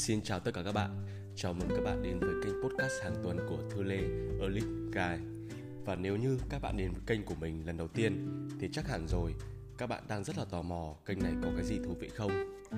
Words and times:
Xin 0.00 0.22
chào 0.22 0.40
tất 0.40 0.50
cả 0.54 0.62
các 0.62 0.72
bạn. 0.72 1.06
Chào 1.36 1.52
mừng 1.52 1.68
các 1.68 1.80
bạn 1.84 2.02
đến 2.02 2.20
với 2.20 2.34
kênh 2.44 2.62
podcast 2.62 2.92
hàng 3.02 3.14
tuần 3.22 3.38
của 3.48 3.58
Thư 3.70 3.82
Lê, 3.82 4.00
Elite 4.40 4.66
Guy. 4.66 5.24
Và 5.84 5.94
nếu 5.94 6.16
như 6.16 6.38
các 6.50 6.58
bạn 6.62 6.76
đến 6.76 6.92
với 6.92 7.00
kênh 7.06 7.24
của 7.24 7.34
mình 7.34 7.66
lần 7.66 7.76
đầu 7.76 7.88
tiên, 7.88 8.28
Thì 8.60 8.68
chắc 8.72 8.88
hẳn 8.88 9.06
rồi 9.08 9.34
các 9.78 9.86
bạn 9.86 10.02
đang 10.08 10.24
rất 10.24 10.38
là 10.38 10.44
tò 10.44 10.62
mò 10.62 10.94
kênh 11.06 11.18
này 11.18 11.32
có 11.42 11.48
cái 11.56 11.64
gì 11.64 11.78
thú 11.84 11.96
vị 12.00 12.08
không? 12.08 12.30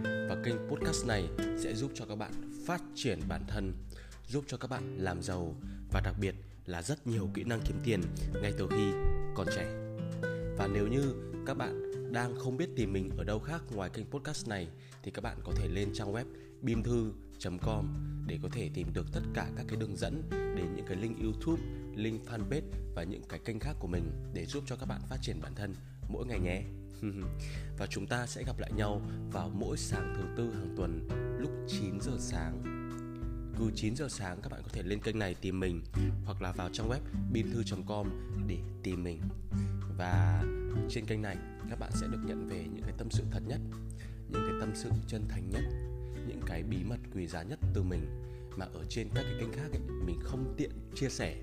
Và 0.02 0.36
kênh 0.44 0.54
podcast 0.68 1.06
này 1.06 1.28
sẽ 1.58 1.74
giúp 1.74 1.90
cho 1.94 2.04
các 2.04 2.16
bạn 2.16 2.32
phát 2.66 2.82
triển 2.94 3.20
bản 3.28 3.44
thân, 3.48 3.72
Giúp 4.28 4.44
cho 4.46 4.56
các 4.56 4.70
bạn 4.70 4.96
làm 4.98 5.22
giàu 5.22 5.54
Và 5.92 6.00
đặc 6.00 6.14
biệt 6.20 6.34
là 6.66 6.82
rất 6.82 7.06
nhiều 7.06 7.30
kỹ 7.34 7.44
năng 7.44 7.60
kiếm 7.60 7.76
tiền 7.84 8.00
ngay 8.42 8.52
từ 8.58 8.68
khi 8.70 8.92
còn 9.34 9.46
trẻ. 9.56 9.66
Và 10.58 10.68
nếu 10.74 10.86
như 10.86 11.14
các 11.46 11.54
bạn 11.54 11.91
đang 12.12 12.36
không 12.36 12.56
biết 12.56 12.68
tìm 12.76 12.92
mình 12.92 13.10
ở 13.16 13.24
đâu 13.24 13.38
khác 13.38 13.62
ngoài 13.70 13.90
kênh 13.90 14.06
podcast 14.06 14.48
này 14.48 14.68
thì 15.02 15.10
các 15.10 15.24
bạn 15.24 15.38
có 15.44 15.52
thể 15.56 15.68
lên 15.68 15.88
trang 15.94 16.12
web 16.12 16.24
bimthu.com 16.62 17.86
để 18.26 18.38
có 18.42 18.48
thể 18.52 18.70
tìm 18.74 18.92
được 18.92 19.06
tất 19.12 19.20
cả 19.34 19.50
các 19.56 19.66
cái 19.68 19.76
đường 19.76 19.96
dẫn 19.96 20.22
đến 20.30 20.74
những 20.76 20.86
cái 20.86 20.96
link 20.96 21.22
YouTube, 21.22 21.62
link 21.94 22.22
fanpage 22.26 22.62
và 22.94 23.02
những 23.02 23.22
cái 23.28 23.38
kênh 23.44 23.58
khác 23.58 23.76
của 23.80 23.88
mình 23.88 24.10
để 24.34 24.46
giúp 24.46 24.64
cho 24.66 24.76
các 24.76 24.86
bạn 24.86 25.00
phát 25.08 25.18
triển 25.22 25.40
bản 25.42 25.54
thân 25.54 25.74
mỗi 26.08 26.26
ngày 26.26 26.40
nhé. 26.40 26.62
và 27.78 27.86
chúng 27.86 28.06
ta 28.06 28.26
sẽ 28.26 28.44
gặp 28.46 28.58
lại 28.58 28.72
nhau 28.76 29.02
vào 29.32 29.50
mỗi 29.54 29.76
sáng 29.76 30.14
thứ 30.16 30.22
tư 30.36 30.50
hàng 30.54 30.74
tuần 30.76 31.08
lúc 31.38 31.50
9 31.68 32.00
giờ 32.00 32.12
sáng. 32.18 32.62
Cứ 33.58 33.70
9 33.74 33.96
giờ 33.96 34.08
sáng 34.08 34.38
các 34.42 34.52
bạn 34.52 34.62
có 34.62 34.68
thể 34.72 34.82
lên 34.82 35.00
kênh 35.00 35.18
này 35.18 35.34
tìm 35.34 35.60
mình 35.60 35.82
hoặc 36.24 36.42
là 36.42 36.52
vào 36.52 36.68
trang 36.72 36.88
web 36.88 37.00
bimthu.com 37.32 38.08
để 38.48 38.58
tìm 38.82 39.04
mình. 39.04 39.20
Và 39.96 40.44
trên 40.88 41.06
kênh 41.06 41.22
này 41.22 41.36
các 41.70 41.78
bạn 41.78 41.90
sẽ 41.94 42.06
được 42.06 42.20
nhận 42.26 42.48
về 42.48 42.66
những 42.74 42.84
cái 42.84 42.94
tâm 42.98 43.10
sự 43.10 43.24
thật 43.30 43.42
nhất 43.46 43.60
những 44.32 44.42
cái 44.50 44.60
tâm 44.60 44.70
sự 44.74 44.90
chân 45.06 45.24
thành 45.28 45.50
nhất 45.50 45.62
những 46.26 46.40
cái 46.46 46.62
bí 46.62 46.76
mật 46.84 46.98
quý 47.14 47.26
giá 47.26 47.42
nhất 47.42 47.58
từ 47.74 47.82
mình. 47.82 48.06
Mà 48.56 48.66
ở 48.74 48.84
trên 48.88 49.08
các 49.14 49.22
cái 49.22 49.34
kênh 49.40 49.52
khác 49.52 49.68
ấy, 49.72 49.80
mình 50.06 50.20
không 50.22 50.54
tiện 50.56 50.70
chia 50.94 51.08
sẻ. 51.08 51.36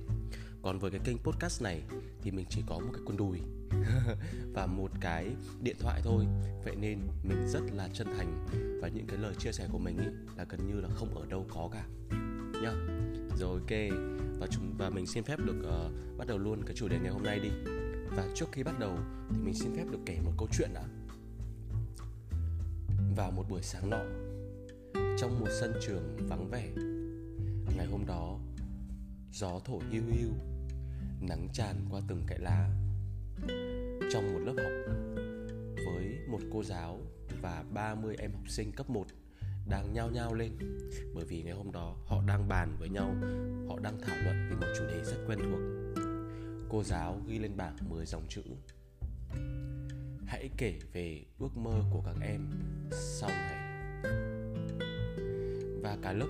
Còn 0.61 0.79
với 0.79 0.91
cái 0.91 0.99
kênh 1.03 1.17
podcast 1.17 1.61
này 1.61 1.81
thì 2.21 2.31
mình 2.31 2.45
chỉ 2.49 2.61
có 2.67 2.79
một 2.79 2.89
cái 2.93 3.01
con 3.05 3.17
đùi 3.17 3.39
và 4.53 4.65
một 4.65 4.91
cái 5.01 5.27
điện 5.61 5.75
thoại 5.79 6.01
thôi. 6.03 6.25
Vậy 6.63 6.75
nên 6.75 6.99
mình 7.23 7.47
rất 7.47 7.61
là 7.73 7.89
chân 7.93 8.07
thành 8.17 8.45
và 8.81 8.87
những 8.87 9.07
cái 9.07 9.17
lời 9.17 9.33
chia 9.37 9.51
sẻ 9.51 9.67
của 9.71 9.79
mình 9.79 9.97
ý 9.97 10.07
là 10.37 10.45
gần 10.49 10.67
như 10.67 10.81
là 10.81 10.89
không 10.95 11.15
ở 11.15 11.25
đâu 11.25 11.45
có 11.49 11.69
cả. 11.73 11.85
Nhá. 12.61 12.73
Rồi 13.37 13.59
ok. 13.59 13.99
Và 14.39 14.47
chúng 14.51 14.75
và 14.77 14.89
mình 14.89 15.07
xin 15.07 15.23
phép 15.23 15.39
được 15.39 15.59
uh, 15.59 16.17
bắt 16.17 16.27
đầu 16.27 16.37
luôn 16.37 16.63
cái 16.65 16.75
chủ 16.75 16.87
đề 16.87 16.99
ngày 16.99 17.11
hôm 17.11 17.23
nay 17.23 17.39
đi 17.39 17.49
và 18.15 18.27
trước 18.35 18.45
khi 18.51 18.63
bắt 18.63 18.79
đầu 18.79 18.97
thì 19.29 19.37
mình 19.41 19.53
xin 19.53 19.75
phép 19.75 19.85
được 19.91 19.99
kể 20.05 20.19
một 20.23 20.31
câu 20.37 20.47
chuyện 20.51 20.69
đã. 20.73 20.83
Vào 23.15 23.31
một 23.31 23.43
buổi 23.49 23.61
sáng 23.61 23.89
nọ, 23.89 24.01
trong 25.17 25.39
một 25.39 25.47
sân 25.59 25.73
trường 25.81 26.17
vắng 26.29 26.49
vẻ, 26.49 26.69
ngày 27.77 27.85
hôm 27.91 28.05
đó, 28.05 28.39
gió 29.31 29.59
thổi 29.65 29.81
hiu 29.91 30.03
hiu, 30.11 30.29
nắng 31.21 31.47
tràn 31.53 31.75
qua 31.89 32.01
từng 32.07 32.23
cái 32.27 32.39
lá. 32.39 32.69
Trong 34.11 34.33
một 34.33 34.39
lớp 34.45 34.53
học, 34.57 34.95
với 35.85 36.17
một 36.27 36.39
cô 36.53 36.63
giáo 36.63 36.99
và 37.41 37.63
30 37.73 38.15
em 38.19 38.31
học 38.33 38.49
sinh 38.49 38.71
cấp 38.71 38.89
1 38.89 39.05
đang 39.69 39.93
nhao 39.93 40.09
nhao 40.09 40.33
lên, 40.33 40.51
bởi 41.15 41.25
vì 41.25 41.43
ngày 41.43 41.53
hôm 41.53 41.71
đó 41.71 41.95
họ 42.05 42.21
đang 42.27 42.47
bàn 42.47 42.75
với 42.79 42.89
nhau, 42.89 43.15
họ 43.67 43.79
đang 43.79 44.01
thảo 44.01 44.17
luận 44.23 44.49
về 44.49 44.55
một 44.55 44.73
chủ 44.77 44.83
đề 44.87 45.03
rất 45.03 45.17
quen 45.27 45.39
thuộc 45.39 45.88
cô 46.69 46.83
giáo 46.83 47.21
ghi 47.27 47.39
lên 47.39 47.57
bảng 47.57 47.75
10 47.89 48.05
dòng 48.05 48.23
chữ. 48.29 48.41
Hãy 50.25 50.49
kể 50.57 50.79
về 50.93 51.25
ước 51.39 51.57
mơ 51.57 51.83
của 51.91 52.01
các 52.05 52.15
em 52.21 52.49
sau 52.91 53.29
này. 53.29 53.55
Và 55.81 55.97
cả 56.01 56.13
lớp 56.13 56.27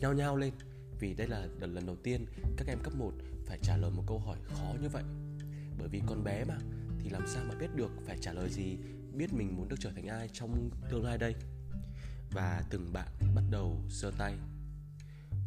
nhao 0.00 0.12
nhao 0.12 0.36
lên, 0.36 0.52
vì 1.00 1.14
đây 1.14 1.28
là 1.28 1.46
lần 1.60 1.86
đầu 1.86 1.96
tiên 1.96 2.26
các 2.56 2.66
em 2.68 2.78
cấp 2.82 2.94
1 2.94 3.12
phải 3.46 3.58
trả 3.62 3.76
lời 3.76 3.90
một 3.90 4.02
câu 4.06 4.18
hỏi 4.18 4.38
khó 4.44 4.74
như 4.82 4.88
vậy. 4.88 5.04
Bởi 5.78 5.88
vì 5.88 6.02
con 6.06 6.24
bé 6.24 6.44
mà, 6.44 6.58
thì 6.98 7.10
làm 7.10 7.26
sao 7.26 7.44
mà 7.48 7.54
biết 7.60 7.76
được 7.76 7.90
phải 8.06 8.18
trả 8.20 8.32
lời 8.32 8.48
gì, 8.50 8.76
biết 9.14 9.32
mình 9.32 9.56
muốn 9.56 9.68
được 9.68 9.76
trở 9.80 9.90
thành 9.92 10.06
ai 10.06 10.28
trong 10.32 10.70
tương 10.90 11.04
lai 11.04 11.18
đây? 11.18 11.34
Và 12.30 12.64
từng 12.70 12.92
bạn 12.92 13.08
bắt 13.34 13.44
đầu 13.50 13.80
giơ 13.88 14.10
tay. 14.18 14.34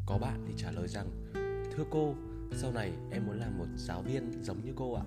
Có 0.05 0.17
bạn 0.17 0.45
thì 0.47 0.53
trả 0.57 0.71
lời 0.71 0.87
rằng, 0.87 1.31
thưa 1.75 1.83
cô 1.91 2.15
sau 2.55 2.71
này 2.71 2.91
em 3.11 3.25
muốn 3.25 3.39
làm 3.39 3.57
một 3.57 3.67
giáo 3.77 4.01
viên 4.01 4.43
giống 4.43 4.65
như 4.65 4.73
cô 4.75 4.93
ạ. 4.93 5.03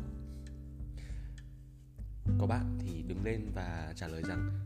Có 2.38 2.46
bạn 2.46 2.78
thì 2.80 3.02
đứng 3.02 3.24
lên 3.24 3.50
và 3.54 3.92
trả 3.96 4.08
lời 4.08 4.22
rằng, 4.28 4.64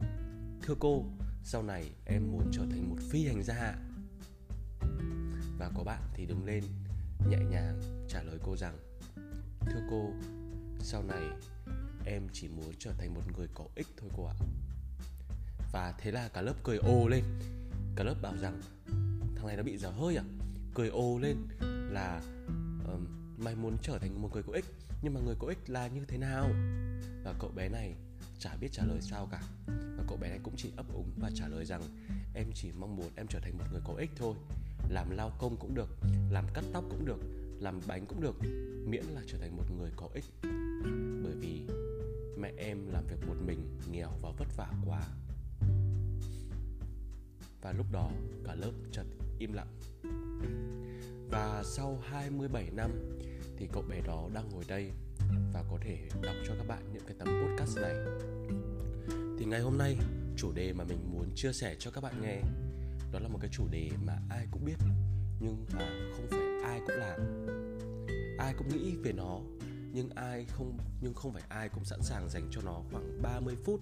thưa 0.62 0.74
cô, 0.80 1.04
sau 1.44 1.62
này 1.62 1.90
em 2.04 2.32
muốn 2.32 2.50
trở 2.52 2.62
thành 2.70 2.90
một 2.90 2.96
phi 3.10 3.26
hành 3.26 3.42
gia 3.42 3.74
và 5.58 5.70
có 5.74 5.84
bạn 5.84 6.02
thì 6.14 6.26
đứng 6.26 6.44
lên, 6.44 6.64
nhẹ 7.28 7.38
nhàng 7.50 7.80
trả 8.08 8.22
lời 8.22 8.38
cô 8.42 8.56
rằng, 8.56 8.78
thưa 9.60 9.80
cô, 9.90 10.10
sau 10.80 11.02
này 11.02 11.22
em 12.04 12.22
chỉ 12.32 12.48
muốn 12.48 12.72
trở 12.78 12.92
thành 12.98 13.14
một 13.14 13.22
người 13.36 13.48
có 13.54 13.64
ích 13.74 13.86
thôi 13.96 14.10
cô 14.16 14.24
ạ. 14.24 14.34
Và 15.72 15.94
thế 15.98 16.10
là 16.10 16.28
cả 16.28 16.42
lớp 16.42 16.54
cười 16.64 16.76
ồ 16.76 17.08
lên. 17.08 17.24
Cả 17.96 18.04
lớp 18.04 18.14
bảo 18.22 18.36
rằng, 18.36 18.60
thằng 19.36 19.46
này 19.46 19.56
nó 19.56 19.62
bị 19.62 19.76
dở 19.76 19.90
hơi 19.90 20.16
à? 20.16 20.24
Cười 20.74 20.88
ồ 20.88 21.18
lên 21.18 21.36
là 21.90 22.20
uh, 22.94 23.00
mày 23.38 23.54
muốn 23.54 23.76
trở 23.82 23.98
thành 23.98 24.22
một 24.22 24.28
người 24.32 24.42
có 24.42 24.52
ích 24.52 24.64
nhưng 25.02 25.14
mà 25.14 25.20
người 25.20 25.34
có 25.38 25.46
ích 25.46 25.70
là 25.70 25.86
như 25.86 26.04
thế 26.04 26.18
nào? 26.18 26.50
Và 27.24 27.34
cậu 27.38 27.50
bé 27.50 27.68
này 27.68 27.94
chả 28.38 28.56
biết 28.60 28.68
trả 28.72 28.84
lời 28.84 28.98
sao 29.00 29.28
cả. 29.30 29.42
Và 29.66 30.04
cậu 30.08 30.16
bé 30.16 30.28
này 30.28 30.40
cũng 30.42 30.54
chỉ 30.56 30.72
ấp 30.76 30.86
úng 30.92 31.10
và 31.16 31.30
trả 31.34 31.48
lời 31.48 31.64
rằng 31.64 31.82
em 32.34 32.46
chỉ 32.54 32.72
mong 32.78 32.96
muốn 32.96 33.10
em 33.16 33.26
trở 33.26 33.40
thành 33.40 33.58
một 33.58 33.64
người 33.72 33.80
có 33.84 33.94
ích 33.94 34.10
thôi. 34.16 34.34
Làm 34.88 35.10
lao 35.10 35.32
công 35.38 35.56
cũng 35.56 35.74
được 35.74 35.88
làm 36.30 36.44
cắt 36.54 36.64
tóc 36.72 36.84
cũng 36.90 37.04
được 37.04 37.18
làm 37.60 37.80
bánh 37.86 38.06
cũng 38.06 38.20
được 38.20 38.36
miễn 38.86 39.04
là 39.04 39.22
trở 39.26 39.38
thành 39.38 39.56
một 39.56 39.64
người 39.78 39.90
có 39.96 40.08
ích. 40.14 40.24
Bởi 41.22 41.34
vì 41.40 41.66
mẹ 42.38 42.52
em 42.56 42.78
làm 42.92 43.06
việc 43.06 43.28
một 43.28 43.36
mình 43.46 43.78
nghèo 43.90 44.10
và 44.22 44.30
vất 44.38 44.48
vả 44.56 44.72
quá. 44.86 45.02
Và 47.62 47.72
lúc 47.72 47.86
đó 47.92 48.10
cả 48.44 48.54
lớp 48.54 48.72
chợt 48.92 49.04
im 49.38 49.52
lặng 49.52 49.68
và 51.30 51.62
sau 51.64 51.98
27 52.04 52.70
năm 52.70 52.90
thì 53.56 53.68
cậu 53.72 53.82
bé 53.82 54.00
đó 54.06 54.28
đang 54.34 54.48
ngồi 54.48 54.64
đây 54.68 54.90
và 55.52 55.64
có 55.70 55.78
thể 55.80 55.98
đọc 56.22 56.34
cho 56.46 56.54
các 56.58 56.66
bạn 56.68 56.82
những 56.92 57.02
cái 57.06 57.16
tấm 57.18 57.28
podcast 57.28 57.78
này. 57.78 57.94
Thì 59.38 59.44
ngày 59.44 59.60
hôm 59.60 59.78
nay, 59.78 59.96
chủ 60.36 60.52
đề 60.52 60.72
mà 60.72 60.84
mình 60.84 60.98
muốn 61.12 61.30
chia 61.34 61.52
sẻ 61.52 61.76
cho 61.78 61.90
các 61.90 62.00
bạn 62.00 62.22
nghe 62.22 62.40
đó 63.12 63.18
là 63.18 63.28
một 63.28 63.38
cái 63.40 63.50
chủ 63.52 63.68
đề 63.70 63.90
mà 64.06 64.12
ai 64.30 64.46
cũng 64.50 64.64
biết, 64.64 64.76
nhưng 65.40 65.66
mà 65.72 66.10
không 66.16 66.26
phải 66.30 66.62
ai 66.64 66.80
cũng 66.86 66.96
làm. 66.96 67.46
Ai 68.38 68.54
cũng 68.58 68.68
nghĩ 68.68 68.96
về 68.96 69.12
nó, 69.12 69.40
nhưng 69.92 70.10
ai 70.10 70.44
không, 70.44 70.78
nhưng 71.00 71.14
không 71.14 71.32
phải 71.32 71.42
ai 71.48 71.68
cũng 71.68 71.84
sẵn 71.84 72.02
sàng 72.02 72.28
dành 72.28 72.48
cho 72.50 72.60
nó 72.64 72.82
khoảng 72.92 73.22
30 73.22 73.56
phút 73.64 73.80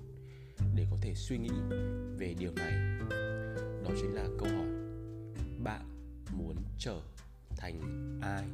để 0.75 0.87
có 0.91 0.97
thể 1.03 1.15
suy 1.15 1.39
nghĩ 1.39 1.51
về 2.19 2.35
điều 2.39 2.53
này. 2.53 2.73
Đó 3.85 3.91
chính 3.97 4.15
là 4.15 4.29
câu 4.39 4.49
hỏi, 4.49 4.67
bạn 5.65 5.83
muốn 6.33 6.57
trở 6.79 7.01
thành 7.59 7.81
ai 8.23 8.45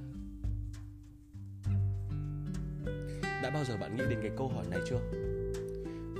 đã 3.43 3.51
bao 3.51 3.65
giờ 3.65 3.77
bạn 3.77 3.97
nghĩ 3.97 4.03
đến 4.11 4.19
cái 4.23 4.31
câu 4.37 4.49
hỏi 4.49 4.67
này 4.71 4.81
chưa 4.89 5.01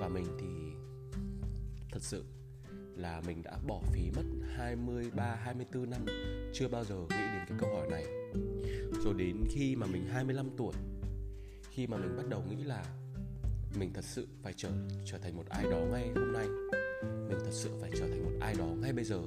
và 0.01 0.09
mình 0.09 0.27
thì 0.41 0.47
thật 1.93 2.03
sự 2.03 2.25
là 2.97 3.21
mình 3.27 3.43
đã 3.43 3.59
bỏ 3.67 3.81
phí 3.93 4.11
mất 4.17 4.23
23 4.57 5.39
24 5.43 5.91
năm 5.91 6.01
chưa 6.53 6.69
bao 6.69 6.85
giờ 6.85 6.97
nghĩ 6.97 7.17
đến 7.17 7.45
cái 7.49 7.59
câu 7.61 7.75
hỏi 7.75 7.89
này. 7.91 8.05
Rồi 9.05 9.15
đến 9.19 9.37
khi 9.51 9.77
mà 9.77 9.87
mình 9.87 10.07
25 10.07 10.51
tuổi 10.57 10.73
khi 11.71 11.87
mà 11.87 11.97
mình 11.97 12.17
bắt 12.17 12.29
đầu 12.29 12.43
nghĩ 12.51 12.65
là 12.65 12.85
mình 13.79 13.93
thật 13.95 14.05
sự 14.05 14.27
phải 14.43 14.53
trở 14.57 14.71
trở 15.05 15.19
thành 15.19 15.37
một 15.37 15.45
ai 15.49 15.65
đó 15.65 15.79
ngay 15.93 16.09
hôm 16.17 16.33
nay. 16.33 16.47
Mình 17.03 17.39
thật 17.45 17.53
sự 17.53 17.71
phải 17.81 17.91
trở 17.93 18.09
thành 18.09 18.25
một 18.25 18.33
ai 18.41 18.55
đó 18.59 18.67
ngay 18.67 18.93
bây 18.93 19.05
giờ. 19.05 19.19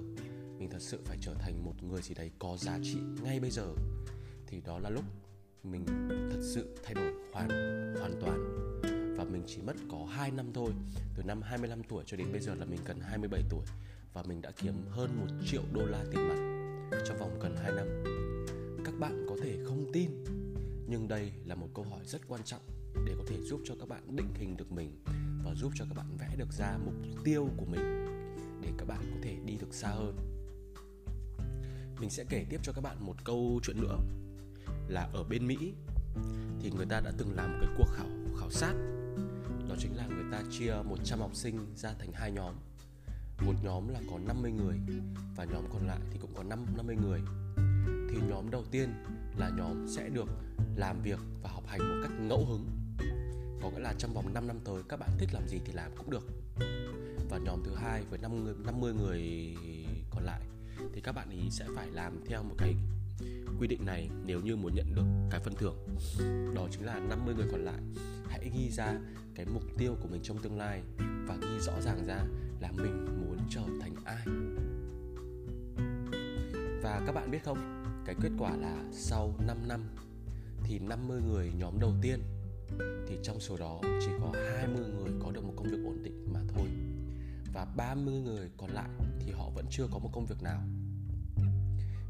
Mình 0.60 0.70
thật 0.70 0.82
sự 0.82 1.00
phải 1.06 1.18
trở 1.22 1.34
thành 1.34 1.66
một 1.66 1.84
người 1.84 2.02
gì 2.02 2.16
đấy 2.16 2.32
có 2.40 2.58
giá 2.58 2.80
trị 2.84 2.98
ngay 3.24 3.40
bây 3.40 3.52
giờ. 3.52 3.68
Thì 4.48 4.62
đó 4.66 4.80
là 4.80 4.90
lúc 4.90 5.04
mình 5.64 5.86
thật 6.32 6.42
sự 6.54 6.78
thay 6.84 6.94
đổi 6.94 7.14
hoàn 7.34 7.50
hoàn 8.00 8.20
toàn. 8.22 8.64
Và 9.18 9.24
mình 9.24 9.44
chỉ 9.48 9.62
mất 9.62 9.76
có 9.92 10.06
2 10.10 10.32
năm 10.32 10.54
thôi. 10.54 10.72
Từ 11.16 11.24
năm 11.24 11.42
25 11.42 11.84
tuổi 11.84 12.04
cho 12.08 12.18
đến 12.18 12.28
bây 12.32 12.42
giờ 12.42 12.56
là 12.56 12.66
mình 12.66 12.80
gần 12.86 13.00
27 13.00 13.42
tuổi. 13.50 13.66
Và 14.14 14.24
mình 14.24 14.42
đã 14.42 14.52
kiếm 14.52 14.74
hơn 14.90 15.10
1 15.20 15.26
triệu 15.46 15.64
đô 15.74 15.86
la 15.86 16.06
tiền 16.12 16.28
mặt 16.28 16.38
trong 17.08 17.18
vòng 17.18 17.40
gần 17.40 17.56
2 17.56 17.72
năm. 17.72 18.04
Các 18.86 18.94
bạn 19.00 19.26
có 19.30 19.36
thể 19.44 19.58
không 19.66 19.92
tin, 19.94 20.10
nhưng 20.88 21.08
đây 21.08 21.32
là 21.46 21.56
một 21.56 21.68
câu 21.74 21.86
hỏi 21.86 22.06
rất 22.06 22.28
quan 22.28 22.44
trọng 22.44 22.62
để 23.06 23.14
có 23.18 23.24
thể 23.28 23.38
giúp 23.42 23.62
cho 23.66 23.76
các 23.80 23.90
bạn 23.90 24.16
định 24.16 24.34
hình 24.34 24.58
được 24.58 24.72
mình 24.72 24.92
và 25.46 25.54
giúp 25.56 25.72
cho 25.76 25.86
các 25.86 25.98
bạn 25.98 26.18
vẽ 26.18 26.36
được 26.38 26.52
ra 26.52 26.78
mục 26.86 26.94
tiêu 27.24 27.50
của 27.58 27.66
mình 27.66 28.06
để 28.62 28.70
các 28.78 28.86
bạn 28.88 29.12
có 29.14 29.20
thể 29.22 29.36
đi 29.46 29.58
được 29.58 29.74
xa 29.74 29.88
hơn 29.88 30.37
mình 32.00 32.10
sẽ 32.10 32.24
kể 32.30 32.46
tiếp 32.50 32.60
cho 32.64 32.74
các 32.74 32.82
bạn 32.82 33.06
một 33.06 33.16
câu 33.24 33.60
chuyện 33.64 33.82
nữa 33.82 33.98
là 34.88 35.10
ở 35.14 35.24
bên 35.24 35.48
Mỹ 35.48 35.74
thì 36.62 36.72
người 36.72 36.86
ta 36.86 37.00
đã 37.00 37.12
từng 37.18 37.36
làm 37.36 37.52
một 37.52 37.58
cái 37.62 37.70
cuộc 37.78 37.88
khảo 37.96 38.08
khảo 38.40 38.50
sát 38.50 38.74
đó 39.70 39.76
chính 39.80 39.96
là 39.96 40.08
người 40.08 40.26
ta 40.32 40.44
chia 40.52 40.74
100 40.86 41.20
học 41.20 41.36
sinh 41.36 41.76
ra 41.76 41.94
thành 42.00 42.12
hai 42.14 42.32
nhóm 42.32 42.56
một 43.46 43.54
nhóm 43.64 43.88
là 43.88 44.00
có 44.12 44.20
50 44.28 44.52
người 44.52 44.80
và 45.36 45.46
nhóm 45.46 45.64
còn 45.74 45.88
lại 45.88 46.00
thì 46.12 46.18
cũng 46.22 46.34
có 46.36 46.44
5 46.44 46.66
50 46.78 46.96
người. 46.96 47.22
Thì 48.10 48.18
nhóm 48.30 48.52
đầu 48.52 48.64
tiên 48.72 48.94
là 49.38 49.50
nhóm 49.58 49.88
sẽ 49.88 50.10
được 50.10 50.30
làm 50.76 51.02
việc 51.02 51.20
và 51.44 51.50
học 51.50 51.64
hành 51.68 51.80
một 51.80 51.96
cách 52.04 52.12
ngẫu 52.20 52.46
hứng. 52.46 52.66
Có 53.62 53.70
nghĩa 53.70 53.80
là 53.80 53.94
trong 53.98 54.14
vòng 54.14 54.34
5 54.34 54.48
năm 54.48 54.60
tới, 54.66 54.84
các 54.90 55.00
bạn 55.00 55.10
thích 55.18 55.30
làm 55.34 55.48
gì 55.48 55.60
thì 55.66 55.74
làm 55.74 55.92
cũng 55.98 56.10
được. 56.10 56.28
Và 57.30 57.38
nhóm 57.38 57.64
thứ 57.66 57.76
hai 57.76 58.04
với 58.10 58.20
50 58.20 58.54
50 58.66 58.94
người 58.94 59.56
còn 60.10 60.24
lại 60.24 60.42
thì 60.98 61.02
các 61.02 61.12
bạn 61.12 61.30
ý 61.30 61.50
sẽ 61.50 61.66
phải 61.76 61.88
làm 61.92 62.24
theo 62.26 62.44
một 62.44 62.56
cái 62.58 62.76
quy 63.60 63.68
định 63.68 63.86
này 63.86 64.10
nếu 64.26 64.42
như 64.42 64.56
muốn 64.56 64.76
nhận 64.76 64.96
được 64.96 65.06
cái 65.32 65.40
phần 65.40 65.56
thưởng. 65.56 65.76
Đó 66.56 66.68
chính 66.72 66.86
là 66.86 67.00
50 67.00 67.36
người 67.36 67.48
còn 67.52 67.66
lại. 67.66 67.80
Hãy 68.30 68.52
ghi 68.54 68.70
ra 68.70 68.94
cái 69.36 69.46
mục 69.46 69.64
tiêu 69.78 69.96
của 70.02 70.08
mình 70.08 70.22
trong 70.24 70.38
tương 70.38 70.58
lai 70.58 70.82
và 71.28 71.38
ghi 71.42 71.60
rõ 71.60 71.82
ràng 71.82 72.06
ra 72.08 72.24
là 72.60 72.72
mình 72.72 73.06
muốn 73.06 73.38
trở 73.50 73.62
thành 73.82 73.96
ai. 74.06 74.26
Và 76.84 77.02
các 77.06 77.12
bạn 77.12 77.32
biết 77.32 77.44
không, 77.44 77.84
cái 78.06 78.16
kết 78.22 78.32
quả 78.40 78.56
là 78.56 78.84
sau 78.92 79.34
5 79.48 79.58
năm 79.68 79.82
thì 80.64 80.80
50 80.80 81.22
người 81.22 81.52
nhóm 81.58 81.80
đầu 81.80 81.94
tiên 82.02 82.20
thì 83.08 83.18
trong 83.24 83.40
số 83.40 83.58
đó 83.58 83.82
chỉ 84.02 84.12
có 84.22 84.32
20 84.56 84.86
người 84.98 85.12
có 85.24 85.32
được 85.32 85.44
một 85.44 85.54
công 85.56 85.68
việc 85.68 85.80
ổn 85.86 86.04
định 86.04 86.34
mà 86.34 86.40
thôi. 86.56 86.68
Và 87.54 87.66
30 87.76 88.14
người 88.14 88.50
còn 88.58 88.70
lại 88.70 88.90
thì 89.20 89.32
họ 89.32 89.50
vẫn 89.56 89.66
chưa 89.72 89.88
có 89.92 90.00
một 90.00 90.10
công 90.14 90.26
việc 90.26 90.44
nào 90.44 90.62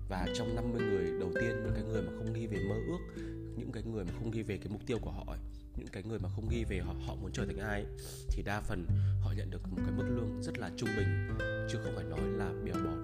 và 0.09 0.27
trong 0.35 0.55
50 0.55 0.81
người 0.81 1.19
đầu 1.19 1.31
tiên 1.41 1.63
những 1.63 1.73
cái 1.73 1.83
người 1.83 2.01
mà 2.01 2.11
không 2.17 2.33
ghi 2.33 2.47
về 2.47 2.57
mơ 2.69 2.75
ước 2.87 3.23
những 3.57 3.71
cái 3.71 3.83
người 3.83 4.05
mà 4.05 4.11
không 4.17 4.31
ghi 4.31 4.41
về 4.41 4.57
cái 4.57 4.67
mục 4.69 4.81
tiêu 4.85 4.97
của 5.01 5.11
họ 5.11 5.23
ấy, 5.27 5.39
những 5.77 5.87
cái 5.87 6.03
người 6.03 6.19
mà 6.19 6.29
không 6.29 6.47
ghi 6.49 6.63
về 6.63 6.79
họ 6.79 6.93
họ 7.05 7.15
muốn 7.15 7.31
trở 7.33 7.45
thành 7.45 7.57
ai 7.57 7.85
thì 8.29 8.43
đa 8.43 8.61
phần 8.61 8.85
họ 9.21 9.33
nhận 9.37 9.49
được 9.49 9.67
một 9.71 9.77
cái 9.77 9.91
mức 9.97 10.05
lương 10.09 10.41
rất 10.41 10.57
là 10.57 10.71
trung 10.77 10.89
bình 10.97 11.37
chứ 11.69 11.77
không 11.83 11.93
phải 11.95 12.05
nói 12.05 12.21
là 12.21 12.53
bèo 12.65 12.75
bọt. 12.75 12.99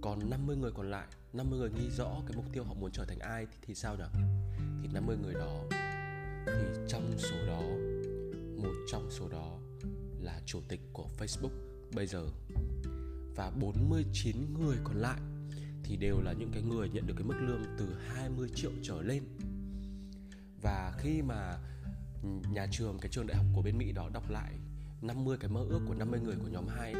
Còn 0.00 0.30
50 0.30 0.56
người 0.56 0.70
còn 0.74 0.90
lại 0.90 1.06
50 1.32 1.58
người 1.58 1.70
ghi 1.76 1.90
rõ 1.90 2.22
cái 2.26 2.36
mục 2.36 2.44
tiêu 2.52 2.64
họ 2.64 2.74
muốn 2.74 2.90
trở 2.92 3.04
thành 3.04 3.18
ai 3.18 3.46
thì, 3.46 3.56
thì 3.62 3.74
sao 3.74 3.96
nhỉ 3.96 4.04
thì 4.82 4.88
50 4.92 5.16
người 5.22 5.34
đó 5.34 5.64
thì 6.46 6.82
trong 6.88 7.18
số 7.18 7.36
đó 7.46 7.62
một 8.62 8.74
trong 8.90 9.10
số 9.10 9.28
đó 9.28 9.58
là 10.20 10.40
chủ 10.46 10.60
tịch 10.68 10.80
của 10.92 11.06
Facebook 11.18 11.50
bây 11.94 12.06
giờ. 12.06 12.26
Và 13.36 13.50
49 13.60 14.36
người 14.60 14.76
còn 14.84 14.96
lại 14.96 15.20
thì 15.84 15.96
đều 15.96 16.20
là 16.20 16.32
những 16.32 16.50
cái 16.52 16.62
người 16.62 16.88
nhận 16.88 17.06
được 17.06 17.14
cái 17.16 17.24
mức 17.24 17.36
lương 17.40 17.62
từ 17.78 17.94
20 18.08 18.48
triệu 18.54 18.70
trở 18.82 19.02
lên. 19.02 19.22
Và 20.62 20.92
khi 20.98 21.22
mà 21.22 21.58
nhà 22.50 22.66
trường, 22.70 22.98
cái 22.98 23.10
trường 23.10 23.26
đại 23.26 23.36
học 23.36 23.46
của 23.54 23.62
bên 23.62 23.78
Mỹ 23.78 23.92
đó 23.92 24.10
đọc 24.12 24.30
lại 24.30 24.52
50 25.02 25.36
cái 25.40 25.50
mơ 25.50 25.66
ước 25.68 25.80
của 25.88 25.94
50 25.94 26.20
người 26.20 26.36
của 26.36 26.48
nhóm 26.48 26.66
2 26.68 26.94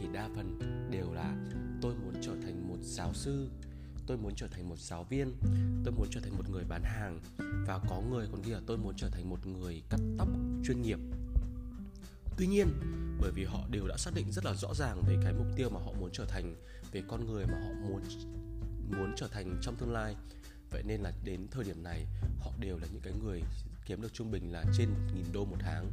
thì 0.00 0.06
đa 0.12 0.28
phần 0.36 0.58
đều 0.90 1.12
là 1.12 1.36
tôi 1.82 1.94
muốn 1.94 2.14
trở 2.22 2.32
thành 2.42 2.68
một 2.68 2.78
giáo 2.82 3.14
sư, 3.14 3.50
tôi 4.06 4.16
muốn 4.16 4.32
trở 4.36 4.48
thành 4.48 4.68
một 4.68 4.78
giáo 4.78 5.04
viên, 5.04 5.34
tôi 5.84 5.94
muốn 5.94 6.08
trở 6.10 6.20
thành 6.20 6.36
một 6.36 6.50
người 6.50 6.64
bán 6.64 6.82
hàng. 6.84 7.20
Và 7.66 7.80
có 7.88 8.00
người 8.10 8.28
còn 8.32 8.42
ghi 8.42 8.52
là 8.52 8.60
tôi 8.66 8.78
muốn 8.78 8.94
trở 8.96 9.08
thành 9.08 9.30
một 9.30 9.46
người 9.46 9.82
cắt 9.90 10.00
tóc 10.18 10.28
chuyên 10.64 10.82
nghiệp. 10.82 10.98
Tuy 12.36 12.46
nhiên, 12.46 12.68
bởi 13.20 13.30
vì 13.34 13.44
họ 13.44 13.66
đều 13.70 13.88
đã 13.88 13.96
xác 13.96 14.14
định 14.14 14.32
rất 14.32 14.44
là 14.44 14.54
rõ 14.54 14.74
ràng 14.74 15.02
về 15.08 15.16
cái 15.24 15.32
mục 15.32 15.46
tiêu 15.56 15.70
mà 15.70 15.80
họ 15.80 15.92
muốn 16.00 16.10
trở 16.12 16.24
thành 16.24 16.54
về 16.92 17.02
con 17.08 17.26
người 17.26 17.46
mà 17.46 17.60
họ 17.60 17.72
muốn 17.88 18.02
muốn 18.98 19.12
trở 19.16 19.28
thành 19.28 19.58
trong 19.62 19.76
tương 19.76 19.92
lai. 19.92 20.16
Vậy 20.70 20.82
nên 20.86 21.00
là 21.00 21.12
đến 21.24 21.46
thời 21.50 21.64
điểm 21.64 21.82
này, 21.82 22.06
họ 22.38 22.50
đều 22.60 22.78
là 22.78 22.86
những 22.92 23.02
cái 23.02 23.12
người 23.12 23.42
kiếm 23.86 24.02
được 24.02 24.12
trung 24.12 24.30
bình 24.30 24.52
là 24.52 24.64
trên 24.78 24.88
1.000 24.88 25.32
đô 25.32 25.44
một 25.44 25.56
tháng. 25.60 25.90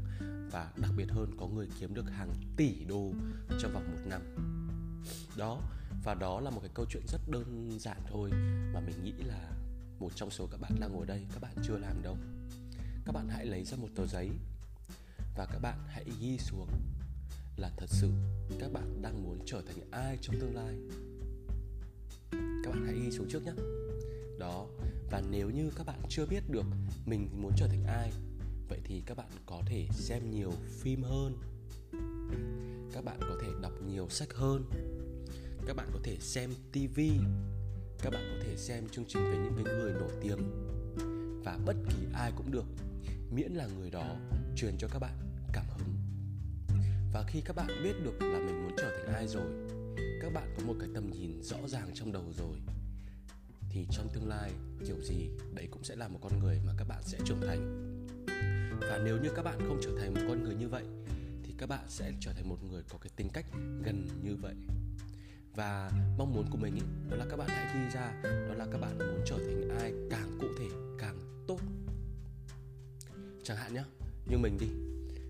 Và 0.52 0.72
đặc 0.78 0.92
biệt 0.98 1.08
hơn, 1.10 1.36
có 1.40 1.48
người 1.48 1.68
kiếm 1.80 1.94
được 1.94 2.10
hàng 2.10 2.34
tỷ 2.58 2.86
đô 2.86 3.12
trong 3.60 3.74
vòng 3.74 3.92
một 3.92 4.02
năm. 4.06 4.22
Đó, 5.38 5.62
và 6.04 6.14
đó 6.14 6.40
là 6.40 6.50
một 6.50 6.60
cái 6.62 6.72
câu 6.74 6.86
chuyện 6.90 7.04
rất 7.08 7.22
đơn 7.32 7.78
giản 7.80 7.98
thôi, 8.10 8.30
mà 8.74 8.80
mình 8.80 9.04
nghĩ 9.04 9.12
là 9.12 9.52
một 10.00 10.12
trong 10.16 10.30
số 10.30 10.48
các 10.52 10.62
bạn 10.62 10.72
đang 10.80 10.94
ngồi 10.94 11.06
đây, 11.06 11.26
các 11.34 11.42
bạn 11.42 11.54
chưa 11.64 11.78
làm 11.78 12.02
đâu. 12.04 12.18
Các 13.06 13.12
bạn 13.12 13.30
hãy 13.30 13.46
lấy 13.46 13.66
ra 13.66 13.78
một 13.78 13.90
tờ 13.96 14.08
giấy 14.08 14.30
và 15.36 15.46
các 15.46 15.60
bạn 15.60 15.80
hãy 15.88 16.06
ghi 16.20 16.38
xuống 16.38 16.70
là 17.60 17.72
thật 17.78 17.90
sự 17.90 18.10
các 18.60 18.74
bạn 18.74 19.02
đang 19.02 19.24
muốn 19.24 19.40
trở 19.46 19.62
thành 19.62 19.92
ai 19.92 20.18
trong 20.22 20.40
tương 20.40 20.56
lai? 20.56 20.76
Các 22.64 22.72
bạn 22.72 22.86
hãy 22.86 22.96
ghi 22.96 23.12
xuống 23.12 23.28
trước 23.30 23.46
nhé. 23.46 23.52
Đó, 24.40 24.68
và 25.12 25.22
nếu 25.32 25.50
như 25.50 25.72
các 25.76 25.86
bạn 25.86 26.00
chưa 26.10 26.26
biết 26.26 26.50
được 26.50 26.66
mình 27.06 27.30
muốn 27.42 27.52
trở 27.58 27.68
thành 27.68 27.84
ai, 27.84 28.12
vậy 28.70 28.80
thì 28.84 29.02
các 29.06 29.18
bạn 29.18 29.30
có 29.46 29.62
thể 29.66 29.88
xem 29.92 30.32
nhiều 30.32 30.52
phim 30.82 31.04
hơn. 31.04 31.38
Các 32.94 33.04
bạn 33.06 33.18
có 33.20 33.38
thể 33.42 33.48
đọc 33.62 33.74
nhiều 33.88 34.10
sách 34.10 34.34
hơn. 34.34 34.64
Các 35.68 35.76
bạn 35.76 35.90
có 35.94 36.00
thể 36.04 36.18
xem 36.20 36.54
tv 36.72 37.00
các 38.04 38.10
bạn 38.14 38.24
có 38.32 38.46
thể 38.46 38.58
xem 38.58 38.84
chương 38.92 39.06
trình 39.08 39.24
về 39.24 39.38
những 39.38 39.66
cái 39.66 39.76
người 39.76 39.94
nổi 39.94 40.12
tiếng. 40.22 40.40
Và 41.44 41.60
bất 41.66 41.76
kỳ 41.90 42.08
ai 42.14 42.32
cũng 42.36 42.52
được, 42.52 42.66
miễn 43.32 43.52
là 43.52 43.68
người 43.68 43.90
đó 43.92 44.16
truyền 44.56 44.78
cho 44.78 44.88
các 44.88 45.00
bạn 45.00 45.29
và 47.20 47.26
khi 47.28 47.42
các 47.42 47.56
bạn 47.56 47.68
biết 47.84 47.94
được 48.04 48.22
là 48.22 48.40
mình 48.40 48.64
muốn 48.64 48.72
trở 48.78 48.98
thành 48.98 49.16
ai 49.16 49.28
rồi 49.28 49.52
các 50.22 50.34
bạn 50.34 50.54
có 50.58 50.64
một 50.66 50.74
cái 50.80 50.90
tầm 50.94 51.12
nhìn 51.12 51.42
rõ 51.42 51.58
ràng 51.68 51.92
trong 51.94 52.12
đầu 52.12 52.24
rồi 52.38 52.58
thì 53.70 53.88
trong 53.92 54.08
tương 54.14 54.28
lai 54.28 54.52
kiểu 54.88 54.96
gì 55.04 55.30
đấy 55.54 55.68
cũng 55.72 55.84
sẽ 55.84 55.96
là 55.96 56.08
một 56.08 56.20
con 56.22 56.40
người 56.40 56.60
mà 56.66 56.74
các 56.78 56.88
bạn 56.88 57.04
sẽ 57.04 57.18
trưởng 57.26 57.42
thành. 57.42 57.86
Và 58.82 59.02
nếu 59.06 59.18
như 59.18 59.30
các 59.36 59.42
bạn 59.42 59.60
không 59.68 59.80
trở 59.82 59.92
thành 60.00 60.14
một 60.14 60.22
con 60.28 60.44
người 60.44 60.56
như 60.56 60.70
vậy 60.70 60.84
thì 61.44 61.54
các 61.58 61.70
bạn 61.70 61.86
sẽ 61.88 62.12
trở 62.20 62.34
thành 62.34 62.50
một 62.50 62.64
người 62.64 62.84
có 62.90 62.98
cái 62.98 63.10
tính 63.16 63.30
cách 63.34 63.46
gần 63.84 64.08
như 64.24 64.36
vậy. 64.36 64.56
Và 65.56 65.92
mong 66.18 66.34
muốn 66.34 66.46
của 66.52 66.58
mình 66.58 66.76
ý, 66.76 66.82
đó 67.10 67.18
là 67.18 67.26
các 67.30 67.38
bạn 67.38 67.48
hãy 67.50 67.76
ghi 67.76 67.90
ra 67.94 68.22
đó 68.24 68.54
là 68.54 68.68
các 68.72 68.78
bạn 68.78 68.98
muốn 68.98 69.22
trở 69.26 69.38
thành 69.38 69.70
ai 69.80 69.94
càng 70.10 70.38
cụ 70.40 70.48
thể 70.60 70.68
càng 71.00 71.46
tốt. 71.48 71.60
Chẳng 73.44 73.58
hạn 73.58 73.74
nhá 73.74 73.84
như 74.26 74.38
mình 74.38 74.58
đi 74.60 74.68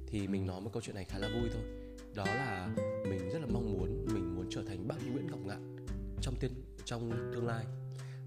thì 0.07 0.27
mình 0.27 0.47
nói 0.47 0.61
một 0.61 0.69
câu 0.73 0.81
chuyện 0.81 0.95
này 0.95 1.05
khá 1.05 1.17
là 1.17 1.27
vui 1.27 1.49
thôi 1.53 1.78
đó 2.19 2.25
là 2.25 2.69
mình 3.09 3.29
rất 3.29 3.39
là 3.39 3.47
mong 3.51 3.73
muốn 3.73 4.05
mình 4.13 4.35
muốn 4.35 4.47
trở 4.49 4.63
thành 4.67 4.87
bác 4.87 4.95
Nguyễn 5.11 5.27
Ngọc 5.27 5.39
Ngạn 5.45 5.75
trong 6.21 6.35
tiên 6.39 6.51
trong 6.85 7.31
tương 7.33 7.47
lai. 7.47 7.65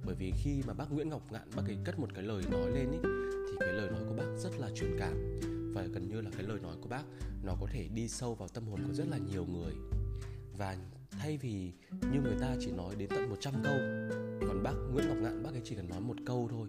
Bởi 0.05 0.15
vì 0.15 0.33
khi 0.37 0.63
mà 0.67 0.75
bác 0.75 0.93
Nguyễn 0.93 1.09
Ngọc 1.09 1.33
Ngạn 1.33 1.51
bác 1.57 1.63
ấy 1.67 1.77
cất 1.85 1.99
một 1.99 2.09
cái 2.15 2.25
lời 2.25 2.43
nói 2.51 2.71
lên 2.71 2.91
ý, 2.91 2.99
thì 3.03 3.57
cái 3.61 3.73
lời 3.73 3.91
nói 3.91 4.01
của 4.09 4.15
bác 4.15 4.37
rất 4.39 4.51
là 4.59 4.71
truyền 4.75 4.97
cảm. 4.99 5.41
Và 5.75 5.83
gần 5.83 6.09
như 6.09 6.21
là 6.21 6.31
cái 6.37 6.43
lời 6.43 6.61
nói 6.61 6.77
của 6.81 6.89
bác 6.89 7.03
nó 7.43 7.57
có 7.61 7.67
thể 7.73 7.89
đi 7.95 8.09
sâu 8.09 8.35
vào 8.35 8.49
tâm 8.49 8.67
hồn 8.67 8.81
của 8.87 8.95
rất 8.95 9.09
là 9.09 9.19
nhiều 9.19 9.47
người. 9.47 9.73
Và 10.59 10.77
thay 11.11 11.39
vì 11.39 11.73
như 11.91 12.21
người 12.23 12.37
ta 12.41 12.57
chỉ 12.61 12.71
nói 12.71 12.95
đến 12.97 13.09
tận 13.09 13.31
100 13.31 13.55
câu 13.65 13.77
còn 14.49 14.63
bác 14.63 14.75
Nguyễn 14.93 15.09
Ngọc 15.09 15.19
Ngạn 15.19 15.43
bác 15.43 15.55
ấy 15.55 15.63
chỉ 15.65 15.75
cần 15.75 15.89
nói 15.89 16.01
một 16.01 16.17
câu 16.27 16.49
thôi 16.51 16.69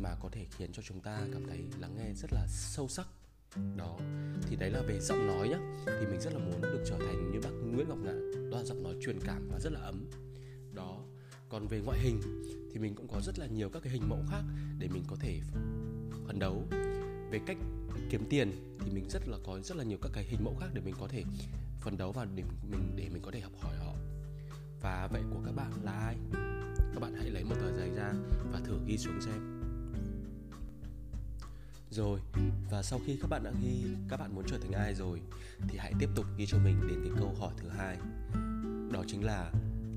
mà 0.00 0.14
có 0.20 0.28
thể 0.32 0.46
khiến 0.50 0.72
cho 0.72 0.82
chúng 0.82 1.00
ta 1.00 1.20
cảm 1.32 1.42
thấy 1.48 1.64
lắng 1.80 1.94
nghe 1.96 2.12
rất 2.14 2.32
là 2.32 2.46
sâu 2.48 2.88
sắc 2.88 3.06
đó, 3.76 3.98
thì 4.48 4.56
đấy 4.56 4.70
là 4.70 4.82
về 4.82 5.00
giọng 5.00 5.26
nói 5.26 5.48
nhá. 5.48 5.58
Thì 5.86 6.06
mình 6.06 6.20
rất 6.20 6.32
là 6.34 6.38
muốn 6.38 6.60
được 6.60 6.84
trở 6.86 6.98
thành 6.98 7.30
như 7.32 7.40
bác 7.40 7.50
Nguyễn 7.50 7.88
Ngọc 7.88 7.98
Ngạn, 7.98 8.50
đó 8.50 8.58
là 8.58 8.64
giọng 8.64 8.82
nói 8.82 8.94
truyền 9.00 9.18
cảm 9.24 9.48
và 9.52 9.60
rất 9.60 9.72
là 9.72 9.80
ấm. 9.80 10.04
Đó, 10.74 11.04
còn 11.48 11.66
về 11.66 11.80
ngoại 11.84 11.98
hình 11.98 12.20
thì 12.72 12.78
mình 12.78 12.94
cũng 12.94 13.08
có 13.08 13.20
rất 13.20 13.38
là 13.38 13.46
nhiều 13.46 13.68
các 13.68 13.82
cái 13.82 13.92
hình 13.92 14.08
mẫu 14.08 14.24
khác 14.30 14.42
để 14.78 14.88
mình 14.88 15.02
có 15.06 15.16
thể 15.20 15.40
phấn 16.26 16.38
đấu. 16.38 16.64
Về 17.30 17.40
cách 17.46 17.56
kiếm 18.10 18.24
tiền 18.30 18.52
thì 18.80 18.90
mình 18.92 19.08
rất 19.10 19.28
là 19.28 19.38
có 19.44 19.60
rất 19.60 19.76
là 19.76 19.84
nhiều 19.84 19.98
các 20.02 20.10
cái 20.14 20.24
hình 20.24 20.44
mẫu 20.44 20.56
khác 20.60 20.66
để 20.72 20.80
mình 20.84 20.94
có 21.00 21.08
thể 21.08 21.24
phấn 21.80 21.96
đấu 21.96 22.12
và 22.12 22.24
để 22.34 22.42
mình 22.70 22.92
để 22.96 23.08
mình 23.12 23.22
có 23.22 23.30
thể 23.30 23.40
học 23.40 23.52
hỏi 23.60 23.76
họ. 23.76 23.94
Và 24.80 25.08
vậy 25.12 25.22
của 25.30 25.40
các 25.44 25.52
bạn 25.52 25.72
là 25.82 25.92
ai? 25.92 26.16
Các 26.94 27.00
bạn 27.00 27.14
hãy 27.14 27.30
lấy 27.30 27.44
một 27.44 27.54
tờ 27.60 27.76
giấy 27.76 27.90
ra 27.96 28.12
và 28.52 28.60
thử 28.64 28.78
ghi 28.86 28.98
xuống 28.98 29.20
xem 29.20 29.51
rồi, 31.92 32.20
và 32.70 32.82
sau 32.82 33.00
khi 33.06 33.18
các 33.20 33.30
bạn 33.30 33.44
đã 33.44 33.52
ghi, 33.62 33.84
các 34.08 34.20
bạn 34.20 34.34
muốn 34.34 34.44
trở 34.48 34.58
thành 34.58 34.72
ai 34.72 34.94
rồi, 34.94 35.20
thì 35.68 35.78
hãy 35.78 35.92
tiếp 35.98 36.08
tục 36.14 36.26
ghi 36.36 36.46
cho 36.46 36.58
mình 36.58 36.80
đến 36.88 36.98
cái 37.04 37.12
câu 37.18 37.34
hỏi 37.38 37.54
thứ 37.56 37.68
hai. 37.68 37.96
Đó 38.92 39.04
chính 39.06 39.24
là, 39.24 39.52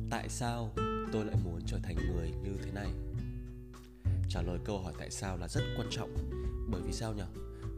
tại 0.10 0.30
sao 0.30 0.74
tôi 1.12 1.26
lại 1.26 1.36
muốn 1.44 1.62
trở 1.66 1.80
thành 1.84 1.96
người 1.96 2.32
như 2.44 2.58
thế 2.64 2.72
này? 2.72 2.90
Trả 4.30 4.42
lời 4.42 4.60
câu 4.66 4.80
hỏi 4.80 4.94
tại 4.98 5.12
sao 5.12 5.38
là 5.38 5.48
rất 5.48 5.62
quan 5.78 5.88
trọng. 5.92 6.16
Bởi 6.70 6.82
vì 6.82 6.94
sao 6.94 7.14
nhỉ? 7.14 7.24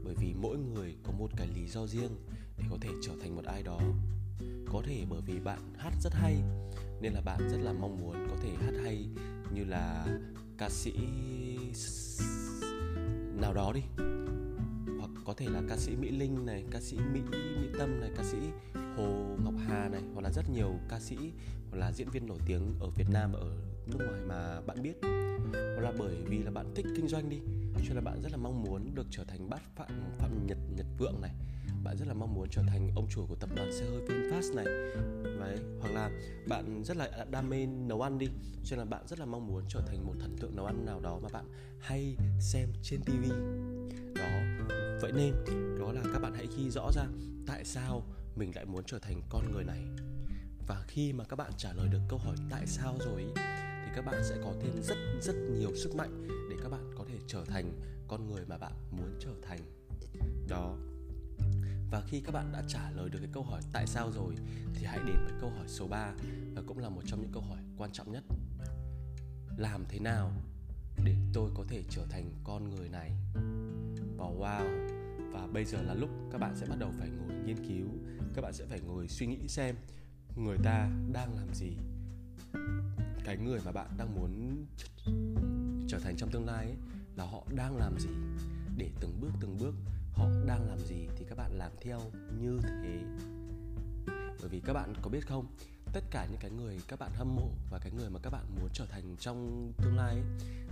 Bởi 0.03 0.15
vì 0.21 0.33
mỗi 0.33 0.57
người 0.57 0.95
có 1.03 1.11
một 1.11 1.31
cái 1.37 1.47
lý 1.55 1.67
do 1.67 1.87
riêng 1.87 2.11
để 2.57 2.63
có 2.69 2.77
thể 2.81 2.89
trở 3.03 3.11
thành 3.21 3.35
một 3.35 3.45
ai 3.45 3.63
đó. 3.63 3.79
Có 4.71 4.81
thể 4.85 5.05
bởi 5.09 5.21
vì 5.25 5.39
bạn 5.39 5.73
hát 5.77 5.93
rất 6.01 6.13
hay, 6.13 6.35
nên 7.01 7.13
là 7.13 7.21
bạn 7.21 7.49
rất 7.51 7.57
là 7.57 7.73
mong 7.73 7.99
muốn 7.99 8.27
có 8.29 8.35
thể 8.41 8.49
hát 8.61 8.73
hay 8.83 9.07
như 9.53 9.63
là 9.63 10.07
ca 10.57 10.69
sĩ 10.69 10.93
nào 13.41 13.53
đó 13.53 13.73
đi. 13.73 13.81
Hoặc 14.99 15.09
có 15.25 15.33
thể 15.37 15.45
là 15.49 15.61
ca 15.69 15.77
sĩ 15.77 15.95
Mỹ 15.95 16.11
Linh 16.11 16.45
này, 16.45 16.65
ca 16.71 16.81
sĩ 16.81 16.97
Mỹ 17.13 17.21
Mỹ 17.31 17.69
Tâm 17.79 17.99
này, 17.99 18.09
ca 18.17 18.23
sĩ 18.23 18.37
Hồ 18.73 19.35
Ngọc 19.43 19.53
Hà 19.67 19.89
này 19.89 20.01
hoặc 20.13 20.21
là 20.21 20.31
rất 20.31 20.49
nhiều 20.49 20.73
ca 20.89 20.99
sĩ 20.99 21.17
hoặc 21.69 21.77
là 21.77 21.91
diễn 21.91 22.09
viên 22.09 22.27
nổi 22.27 22.39
tiếng 22.45 22.75
ở 22.79 22.89
Việt 22.89 23.09
Nam 23.09 23.31
và 23.33 23.39
ở 23.39 23.57
nước 23.85 24.05
ngoài 24.07 24.21
mà 24.27 24.61
bạn 24.61 24.81
biết. 24.81 24.93
Hoặc 25.53 25.81
là 25.81 25.93
bởi 25.99 26.15
vì 26.29 26.37
là 26.37 26.51
bạn 26.51 26.71
thích 26.75 26.85
kinh 26.95 27.07
doanh 27.07 27.29
đi 27.29 27.39
cho 27.75 27.83
nên 27.87 27.95
là 27.95 28.01
bạn 28.01 28.21
rất 28.21 28.31
là 28.31 28.37
mong 28.37 28.63
muốn 28.63 28.95
được 28.95 29.07
trở 29.11 29.23
thành 29.23 29.49
bát 29.49 29.61
phạm 29.75 29.89
phạm 30.17 30.47
nhật 30.47 30.57
nhật 30.75 30.85
vượng 30.97 31.21
này 31.21 31.31
bạn 31.87 31.97
rất 31.97 32.07
là 32.07 32.13
mong 32.13 32.33
muốn 32.33 32.47
trở 32.49 32.61
thành 32.67 32.91
ông 32.95 33.07
chủ 33.09 33.25
của 33.29 33.35
tập 33.35 33.49
đoàn 33.55 33.71
xe 33.71 33.85
hơi 33.85 34.01
VinFast 34.07 34.55
này. 34.55 34.65
Đấy, 35.39 35.57
hoặc 35.79 35.89
là 35.93 36.11
bạn 36.47 36.83
rất 36.83 36.97
là 36.97 37.25
đam 37.31 37.49
mê 37.49 37.65
nấu 37.65 38.01
ăn 38.01 38.17
đi 38.17 38.27
cho 38.63 38.75
nên 38.75 38.79
là 38.79 38.85
bạn 38.85 39.07
rất 39.07 39.19
là 39.19 39.25
mong 39.25 39.47
muốn 39.47 39.63
trở 39.69 39.81
thành 39.87 40.05
một 40.05 40.13
thần 40.19 40.35
tượng 40.39 40.55
nấu 40.55 40.65
ăn 40.65 40.85
nào 40.85 40.99
đó 40.99 41.19
mà 41.23 41.29
bạn 41.33 41.45
hay 41.79 42.15
xem 42.39 42.69
trên 42.83 43.01
TV 43.01 43.31
đó 44.15 44.39
vậy 45.01 45.11
nên 45.15 45.33
đó 45.79 45.91
là 45.91 46.01
các 46.13 46.19
bạn 46.19 46.33
hãy 46.35 46.47
ghi 46.57 46.69
rõ 46.69 46.91
ra 46.95 47.03
tại 47.47 47.65
sao 47.65 48.03
mình 48.35 48.51
lại 48.55 48.65
muốn 48.65 48.83
trở 48.83 48.99
thành 48.99 49.21
con 49.29 49.51
người 49.51 49.63
này. 49.63 49.81
Và 50.67 50.85
khi 50.87 51.13
mà 51.13 51.23
các 51.23 51.35
bạn 51.35 51.51
trả 51.57 51.73
lời 51.73 51.87
được 51.87 52.01
câu 52.09 52.19
hỏi 52.19 52.35
tại 52.49 52.67
sao 52.67 52.97
rồi 52.99 53.21
ý, 53.21 53.27
thì 53.85 53.91
các 53.95 54.05
bạn 54.05 54.23
sẽ 54.29 54.37
có 54.43 54.53
thêm 54.61 54.71
rất 54.83 54.97
rất 55.21 55.35
nhiều 55.35 55.75
sức 55.75 55.95
mạnh 55.95 56.27
để 56.49 56.55
các 56.63 56.69
bạn 56.69 56.91
có 56.97 57.05
thể 57.07 57.15
trở 57.27 57.45
thành 57.45 57.71
con 58.07 58.31
người 58.31 58.45
mà 58.45 58.57
bạn 58.57 58.73
muốn 58.91 59.17
trở 59.19 59.31
thành. 59.41 59.59
Đó 60.49 60.75
và 61.91 62.01
khi 62.07 62.19
các 62.19 62.31
bạn 62.31 62.51
đã 62.51 62.63
trả 62.67 62.91
lời 62.91 63.09
được 63.09 63.19
cái 63.19 63.29
câu 63.33 63.43
hỏi 63.43 63.61
tại 63.71 63.87
sao 63.87 64.11
rồi 64.11 64.35
thì 64.73 64.85
hãy 64.85 64.99
đến 65.07 65.15
với 65.25 65.33
câu 65.41 65.49
hỏi 65.49 65.67
số 65.67 65.87
3 65.87 66.13
và 66.55 66.61
cũng 66.67 66.77
là 66.77 66.89
một 66.89 67.01
trong 67.05 67.21
những 67.21 67.31
câu 67.31 67.41
hỏi 67.41 67.59
quan 67.77 67.91
trọng 67.91 68.11
nhất. 68.11 68.23
Làm 69.57 69.85
thế 69.89 69.99
nào 69.99 70.31
để 71.03 71.15
tôi 71.33 71.51
có 71.55 71.63
thể 71.67 71.83
trở 71.89 72.05
thành 72.09 72.31
con 72.43 72.69
người 72.69 72.89
này? 72.89 73.11
Và 74.17 74.25
wow. 74.25 74.87
Và 75.31 75.47
bây 75.53 75.65
giờ 75.65 75.81
là 75.81 75.93
lúc 75.93 76.09
các 76.31 76.37
bạn 76.37 76.55
sẽ 76.55 76.65
bắt 76.69 76.79
đầu 76.79 76.91
phải 76.99 77.09
ngồi 77.09 77.35
nghiên 77.45 77.67
cứu, 77.67 77.87
các 78.33 78.41
bạn 78.41 78.53
sẽ 78.53 78.65
phải 78.65 78.79
ngồi 78.79 79.07
suy 79.07 79.25
nghĩ 79.25 79.47
xem 79.47 79.75
người 80.35 80.57
ta 80.63 80.89
đang 81.13 81.35
làm 81.35 81.53
gì. 81.53 81.71
Cái 83.25 83.37
người 83.37 83.59
mà 83.65 83.71
bạn 83.71 83.89
đang 83.97 84.15
muốn 84.15 84.65
trở 85.87 85.99
thành 85.99 86.15
trong 86.17 86.29
tương 86.31 86.45
lai 86.45 86.65
ấy, 86.65 86.75
là 87.15 87.25
họ 87.25 87.43
đang 87.55 87.77
làm 87.77 87.99
gì 87.99 88.09
để 88.77 88.89
từng 88.99 89.19
bước 89.21 89.31
từng 89.41 89.57
bước 89.59 89.73
họ 90.17 90.29
đang 90.45 90.69
làm 90.69 90.79
gì 90.79 91.07
thì 91.17 91.25
các 91.29 91.37
bạn 91.37 91.51
làm 91.51 91.71
theo 91.81 92.01
như 92.39 92.59
thế. 92.63 92.99
Bởi 94.39 94.49
vì 94.49 94.59
các 94.59 94.73
bạn 94.73 94.93
có 95.01 95.09
biết 95.09 95.27
không 95.27 95.47
tất 95.93 96.03
cả 96.11 96.27
những 96.31 96.39
cái 96.39 96.51
người 96.51 96.81
các 96.87 96.99
bạn 96.99 97.11
hâm 97.15 97.35
mộ 97.35 97.49
và 97.69 97.79
cái 97.79 97.91
người 97.91 98.09
mà 98.09 98.19
các 98.23 98.29
bạn 98.29 98.45
muốn 98.59 98.69
trở 98.73 98.85
thành 98.85 99.15
trong 99.19 99.71
tương 99.77 99.97
lai 99.97 100.15
ấy, 100.15 100.23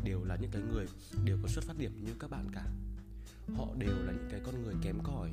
đều 0.04 0.24
là 0.24 0.38
những 0.42 0.52
cái 0.52 0.62
người 0.62 0.86
đều 1.24 1.38
có 1.42 1.48
xuất 1.48 1.64
phát 1.64 1.78
điểm 1.78 2.06
như 2.06 2.12
các 2.20 2.30
bạn 2.30 2.48
cả. 2.54 2.66
Họ 3.58 3.68
đều 3.78 3.96
là 4.06 4.12
những 4.12 4.28
cái 4.32 4.42
con 4.46 4.64
người 4.64 4.76
kém 4.82 5.00
cỏi 5.04 5.32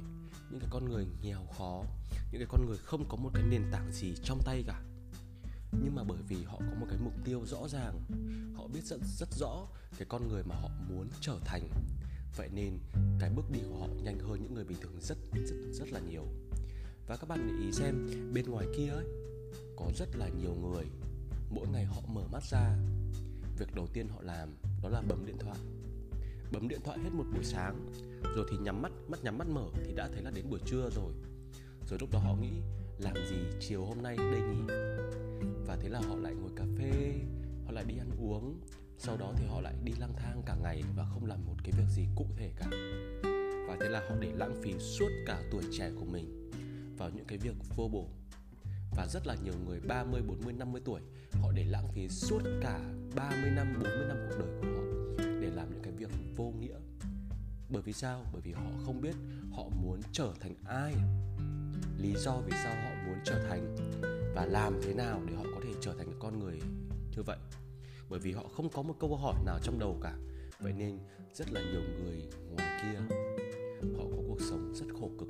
những 0.51 0.61
cái 0.61 0.69
con 0.73 0.85
người 0.85 1.07
nghèo 1.23 1.47
khó 1.59 1.85
những 2.33 2.41
cái 2.41 2.47
con 2.49 2.67
người 2.67 2.79
không 2.79 3.05
có 3.09 3.17
một 3.17 3.31
cái 3.35 3.43
nền 3.51 3.63
tảng 3.73 3.93
gì 3.93 4.15
trong 4.23 4.41
tay 4.45 4.65
cả. 4.67 4.83
Nhưng 5.73 5.95
mà 5.95 6.03
bởi 6.09 6.19
vì 6.29 6.45
họ 6.45 6.59
có 6.59 6.75
một 6.81 6.87
cái 6.89 6.99
mục 7.05 7.13
tiêu 7.25 7.47
rõ 7.47 7.69
ràng 7.69 8.01
họ 8.57 8.67
biết 8.67 8.85
rất 8.85 9.01
rất 9.19 9.29
rõ 9.33 9.67
cái 9.99 10.07
con 10.09 10.29
người 10.29 10.43
mà 10.45 10.55
họ 10.55 10.69
muốn 10.89 11.09
trở 11.21 11.39
thành 11.45 11.69
vậy 12.37 12.49
nên, 12.55 12.79
cái 13.21 13.31
bước 13.31 13.51
đi 13.51 13.61
của 13.69 13.79
họ 13.79 13.89
nhanh 14.03 14.19
hơn 14.19 14.43
những 14.43 14.55
người 14.55 14.65
bình 14.65 14.79
thường 14.81 15.01
rất 15.01 15.19
rất 15.47 15.57
rất 15.73 15.93
là 15.93 16.01
nhiều. 16.01 16.25
Và 17.07 17.17
các 17.17 17.29
bạn 17.29 17.47
để 17.47 17.65
ý 17.65 17.73
xem, 17.73 18.11
bên 18.35 18.51
ngoài 18.51 18.67
kia 18.77 18.89
ấy, 18.89 19.05
có 19.77 19.91
rất 19.97 20.17
là 20.17 20.29
nhiều 20.29 20.55
người. 20.55 20.85
Mỗi 21.51 21.69
ngày 21.69 21.85
họ 21.85 22.03
mở 22.07 22.23
mắt 22.33 22.43
ra. 22.51 22.77
Việc 23.59 23.75
đầu 23.75 23.87
tiên 23.87 24.09
họ 24.09 24.23
làm, 24.23 24.49
đó 24.83 24.89
là 24.89 25.03
bấm 25.09 25.27
điện 25.27 25.37
thoại. 25.39 25.59
Bấm 26.53 26.69
điện 26.69 26.81
thoại 26.85 26.99
hết 26.99 27.11
một 27.13 27.25
buổi 27.35 27.45
sáng, 27.45 27.93
rồi 28.37 28.47
thì 28.51 28.57
nhắm 28.57 28.83
mắt 28.83 28.93
mắt 29.09 29.25
nhắm 29.25 29.39
mắt 29.39 29.49
mở 29.49 29.67
thì 29.85 29.93
đã 29.95 30.09
thấy 30.13 30.23
là 30.23 30.31
đến 30.31 30.51
buổi 30.51 30.61
trưa 30.67 30.91
rồi. 30.95 31.13
Rồi 31.89 31.99
lúc 32.01 32.11
đó 32.13 32.19
họ 32.19 32.37
nghĩ, 32.37 32.53
làm 32.99 33.15
gì 33.15 33.37
chiều 33.61 33.85
hôm 33.85 34.03
nay 34.03 34.17
đây 34.17 34.41
nhỉ? 34.41 34.75
Và 35.67 35.77
thế 35.81 35.89
là 35.89 36.01
họ 36.01 36.17
lại 36.17 36.35
ngồi 36.35 36.51
cà 36.57 36.65
phê, 36.79 37.15
họ 37.65 37.73
lại 37.73 37.85
đi 37.85 37.95
ăn 37.99 38.11
uống 38.19 38.61
sau 38.99 39.17
đó 39.17 39.33
thì 39.37 39.47
họ 39.47 39.61
lại 39.61 39.75
đi 39.85 39.93
lang 39.99 40.15
thang 40.17 40.43
cả 40.47 40.57
ngày 40.63 40.83
và 40.97 41.05
không 41.05 41.27
làm 41.27 41.47
một 41.47 41.55
cái 41.65 41.73
việc 41.79 41.89
gì 41.89 42.07
cụ 42.17 42.27
thể 42.37 42.51
cả 42.57 42.67
và 43.69 43.77
thế 43.81 43.89
là 43.89 44.01
họ 44.09 44.17
để 44.21 44.33
lãng 44.37 44.63
phí 44.63 44.79
suốt 44.79 45.09
cả 45.27 45.43
tuổi 45.51 45.63
trẻ 45.73 45.91
của 45.99 46.05
mình 46.05 46.51
vào 46.99 47.11
những 47.11 47.25
cái 47.25 47.39
việc 47.39 47.55
vô 47.77 47.89
bổ 47.89 48.09
và 48.97 49.07
rất 49.07 49.27
là 49.27 49.37
nhiều 49.45 49.55
người 49.67 49.81
30, 49.81 50.23
40, 50.23 50.53
50 50.53 50.83
tuổi 50.85 51.01
họ 51.33 51.53
để 51.53 51.65
lãng 51.65 51.89
phí 51.95 52.09
suốt 52.09 52.43
cả 52.63 52.81
30 53.17 53.51
năm, 53.51 53.73
40 53.75 54.07
năm 54.09 54.17
cuộc 54.29 54.37
đời 54.39 54.49
của 54.61 54.67
họ 54.67 54.83
để 55.41 55.51
làm 55.51 55.71
những 55.71 55.83
cái 55.83 55.93
việc 55.93 56.11
vô 56.37 56.53
nghĩa. 56.61 56.77
Bởi 57.69 57.83
vì 57.83 57.93
sao? 57.93 58.25
Bởi 58.33 58.43
vì 58.43 58.53
họ 58.53 58.71
không 58.85 59.01
biết 59.01 59.15
họ 59.53 59.69
muốn 59.83 60.01
trở 60.13 60.33
thành 60.41 60.55
ai. 60.65 60.95
Lý 61.99 62.15
do 62.17 62.41
vì 62.47 62.53
sao 62.65 62.75
họ 62.75 62.91
muốn 63.07 63.19
trở 63.25 63.45
thành 63.49 63.77
và 64.35 64.47
làm 64.47 64.81
thế 64.83 64.95
nào 64.95 65.23
để 65.27 65.35
họ 65.35 65.45
có 65.55 65.61
thể 65.65 65.71
trở 65.81 65.95
thành 65.99 66.07
một 66.07 66.17
con 66.21 66.39
người 66.39 66.61
như 67.17 67.23
vậy 67.23 67.39
bởi 68.13 68.21
vì 68.21 68.33
họ 68.33 68.43
không 68.57 68.69
có 68.69 68.83
một 68.83 68.95
câu 69.01 69.17
hỏi 69.17 69.35
nào 69.47 69.59
trong 69.63 69.79
đầu 69.79 69.99
cả. 70.03 70.17
Vậy 70.61 70.73
nên 70.73 70.99
rất 71.35 71.53
là 71.53 71.61
nhiều 71.61 71.81
người 71.81 72.29
ngoài 72.51 72.81
kia, 72.83 73.17
họ 73.99 74.05
có 74.11 74.17
cuộc 74.29 74.41
sống 74.41 74.73
rất 74.75 74.87
khổ 75.01 75.11
cực. 75.19 75.29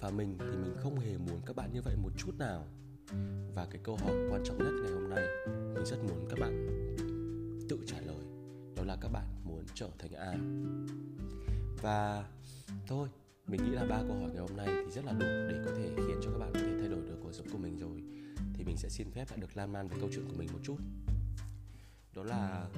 Và 0.00 0.10
mình 0.10 0.36
thì 0.38 0.56
mình 0.56 0.76
không 0.76 0.98
hề 0.98 1.18
muốn 1.18 1.40
các 1.46 1.56
bạn 1.56 1.70
như 1.72 1.80
vậy 1.84 1.96
một 2.02 2.10
chút 2.18 2.38
nào. 2.38 2.64
Và 3.54 3.66
cái 3.70 3.80
câu 3.84 3.96
hỏi 3.96 4.16
quan 4.30 4.42
trọng 4.44 4.58
nhất 4.58 4.72
ngày 4.82 4.92
hôm 4.92 5.10
nay, 5.10 5.24
mình 5.46 5.84
rất 5.84 5.96
muốn 6.08 6.26
các 6.30 6.38
bạn 6.40 6.66
tự 7.68 7.78
trả 7.86 8.00
lời, 8.00 8.24
đó 8.76 8.82
là 8.84 8.96
các 9.00 9.08
bạn 9.08 9.24
muốn 9.44 9.64
trở 9.74 9.88
thành 9.98 10.12
ai? 10.12 10.38
Và 11.82 12.24
thôi, 12.86 13.08
mình 13.46 13.64
nghĩ 13.64 13.70
là 13.70 13.84
ba 13.84 14.02
câu 14.08 14.16
hỏi 14.16 14.30
ngày 14.30 14.40
hôm 14.48 14.56
nay 14.56 14.66
thì 14.66 14.90
rất 14.90 15.04
là 15.04 15.12
đủ 15.12 15.26
để 15.26 15.62
có 15.66 15.70
thể 15.76 15.97
sẽ 18.78 18.88
xin 18.88 19.10
phép 19.10 19.30
lại 19.30 19.38
được 19.40 19.56
lan 19.56 19.72
man 19.72 19.88
về 19.88 19.96
câu 20.00 20.08
chuyện 20.14 20.24
của 20.28 20.34
mình 20.38 20.48
một 20.52 20.58
chút. 20.62 20.76
Đó 22.14 22.22
là, 22.22 22.68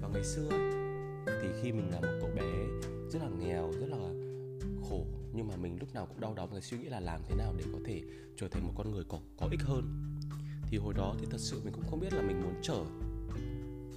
vào 0.00 0.10
ngày 0.10 0.24
xưa 0.24 0.48
thì 1.26 1.48
khi 1.62 1.72
mình 1.72 1.90
là 1.90 2.00
một 2.00 2.18
cậu 2.20 2.30
bé 2.36 2.66
rất 3.10 3.22
là 3.22 3.28
nghèo, 3.28 3.72
rất 3.80 3.86
là 3.88 3.96
khổ, 4.88 5.06
nhưng 5.32 5.48
mà 5.48 5.56
mình 5.56 5.76
lúc 5.80 5.94
nào 5.94 6.06
cũng 6.06 6.20
đau 6.20 6.34
đớn 6.34 6.48
cái 6.50 6.60
suy 6.60 6.78
nghĩ 6.78 6.88
là 6.88 7.00
làm 7.00 7.20
thế 7.28 7.34
nào 7.34 7.54
để 7.58 7.64
có 7.72 7.78
thể 7.84 8.02
trở 8.36 8.48
thành 8.48 8.66
một 8.66 8.72
con 8.76 8.90
người 8.92 9.04
có 9.08 9.20
có 9.36 9.48
ích 9.50 9.62
hơn. 9.62 10.18
Thì 10.66 10.78
hồi 10.78 10.94
đó 10.94 11.14
thì 11.20 11.26
thật 11.30 11.40
sự 11.40 11.60
mình 11.64 11.72
cũng 11.74 11.84
không 11.90 12.00
biết 12.00 12.12
là 12.12 12.22
mình 12.22 12.42
muốn 12.42 12.54
trở 12.62 12.84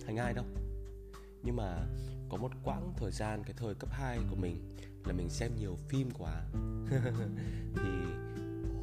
thành 0.05 0.17
ai 0.17 0.33
đâu. 0.33 0.45
Nhưng 1.43 1.55
mà 1.55 1.87
có 2.29 2.37
một 2.37 2.51
quãng 2.63 2.93
thời 2.97 3.11
gian, 3.11 3.43
cái 3.43 3.53
thời 3.57 3.75
cấp 3.75 3.89
2 3.91 4.19
của 4.29 4.35
mình 4.35 4.75
là 5.05 5.13
mình 5.13 5.29
xem 5.29 5.51
nhiều 5.59 5.77
phim 5.89 6.09
quá. 6.19 6.45
Thì 7.75 7.89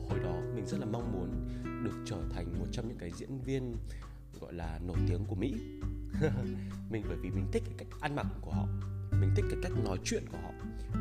hồi 0.08 0.18
đó 0.18 0.40
mình 0.54 0.66
rất 0.66 0.78
là 0.80 0.86
mong 0.86 1.12
muốn 1.12 1.48
được 1.84 1.94
trở 2.04 2.18
thành 2.34 2.58
một 2.58 2.66
trong 2.72 2.88
những 2.88 2.98
cái 2.98 3.10
diễn 3.16 3.38
viên, 3.38 3.76
gọi 4.40 4.52
là, 4.52 4.80
nổi 4.86 4.96
tiếng 5.08 5.24
của 5.24 5.34
Mỹ. 5.34 5.54
Mình 6.90 7.02
bởi 7.08 7.16
vì 7.16 7.30
mình 7.30 7.46
thích 7.52 7.62
cái 7.66 7.74
cách 7.78 8.00
ăn 8.00 8.16
mặc 8.16 8.26
của 8.40 8.50
họ, 8.50 8.66
mình 9.10 9.30
thích 9.36 9.44
cái 9.50 9.58
cách 9.62 9.72
nói 9.84 9.98
chuyện 10.04 10.24
của 10.32 10.38
họ, 10.42 10.50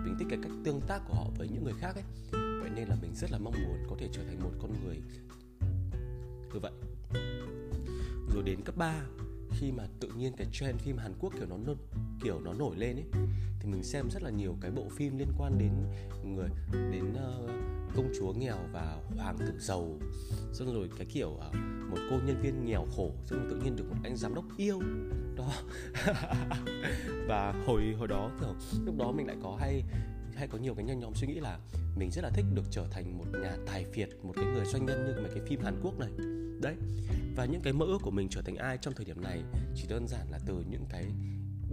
mình 0.03 0.15
thích 0.19 0.27
cái 0.29 0.39
cách 0.43 0.51
tương 0.63 0.81
tác 0.81 1.01
của 1.07 1.13
họ 1.13 1.27
với 1.38 1.47
những 1.47 1.63
người 1.63 1.73
khác 1.79 1.95
ấy. 1.95 2.03
Vậy 2.31 2.69
nên 2.75 2.88
là 2.88 2.95
mình 3.01 3.15
rất 3.15 3.31
là 3.31 3.38
mong 3.38 3.53
muốn 3.63 3.77
có 3.89 3.95
thể 4.00 4.09
trở 4.11 4.23
thành 4.23 4.39
một 4.39 4.51
con 4.61 4.73
người 4.83 5.01
như 6.53 6.59
vậy. 6.59 6.71
Rồi 8.33 8.43
đến 8.43 8.61
cấp 8.61 8.77
3 8.77 9.01
khi 9.51 9.71
mà 9.71 9.83
tự 10.00 10.09
nhiên 10.17 10.33
cái 10.38 10.47
trend 10.51 10.79
phim 10.79 10.97
Hàn 10.97 11.13
Quốc 11.19 11.33
kiểu 11.38 11.45
nó 11.50 11.57
kiểu 12.24 12.40
nó 12.40 12.54
nổi 12.54 12.75
lên 12.78 12.96
ấy 12.96 13.06
thì 13.60 13.70
mình 13.70 13.84
xem 13.84 14.10
rất 14.10 14.24
là 14.24 14.30
nhiều 14.30 14.56
cái 14.62 14.72
bộ 14.72 14.84
phim 14.90 15.18
liên 15.18 15.28
quan 15.38 15.58
đến 15.58 15.72
người 16.36 16.50
đến 16.92 17.13
uh, 17.13 17.51
công 17.96 18.12
chúa 18.20 18.34
nghèo 18.34 18.58
và 18.72 18.98
hoàng 19.18 19.38
tử 19.38 19.54
giàu. 19.60 20.00
Xong 20.54 20.74
rồi 20.74 20.90
cái 20.98 21.08
kiểu 21.13 21.30
uh, 21.30 21.56
một 21.90 21.98
cô 22.10 22.18
nhân 22.25 22.42
viên 22.42 22.66
nghèo 22.66 22.86
khổ 22.96 23.12
xong 23.25 23.40
rồi 23.40 23.48
tự 23.50 23.60
nhiên 23.63 23.75
được 23.75 23.84
một 23.90 23.96
anh 24.04 24.18
giám 24.18 24.36
đốc 24.36 24.46
yêu. 24.58 24.80
Đó. 25.36 25.51
Và 27.28 27.63
hồi 27.66 27.96
hồi 27.98 28.08
đó 28.08 28.32
kiểu 28.40 28.56
lúc 28.86 28.98
đó 28.98 29.12
mình 29.12 29.28
lại 29.28 29.36
có 29.44 29.58
hay 29.60 29.84
hay 30.36 30.48
có 30.48 30.58
nhiều 30.58 30.74
cái 30.75 30.86
nhanh 30.86 31.00
nhóm 31.00 31.13
suy 31.16 31.28
nghĩ 31.28 31.40
là 31.40 31.60
mình 31.96 32.12
rất 32.12 32.22
là 32.24 32.30
thích 32.30 32.46
được 32.54 32.63
trở 32.72 32.86
thành 32.92 33.18
một 33.18 33.25
nhà 33.42 33.58
tài 33.66 33.86
phiệt 33.86 34.10
một 34.24 34.34
cái 34.36 34.46
người 34.46 34.66
doanh 34.66 34.86
nhân 34.86 35.06
như 35.06 35.22
mấy 35.22 35.32
cái 35.36 35.46
phim 35.48 35.62
Hàn 35.62 35.80
Quốc 35.84 36.00
này. 36.00 36.10
Đấy. 36.62 36.75
Và 37.36 37.46
những 37.46 37.62
cái 37.62 37.74
mơ 37.74 37.86
ước 37.86 37.98
của 38.01 38.12
mình 38.12 38.28
trở 38.30 38.42
thành 38.42 38.56
ai 38.56 38.78
trong 38.82 38.94
thời 38.94 39.06
điểm 39.06 39.22
này 39.22 39.44
chỉ 39.75 39.88
đơn 39.90 40.08
giản 40.08 40.32
là 40.32 40.40
từ 40.46 40.63
những 40.70 40.86
cái 40.90 41.06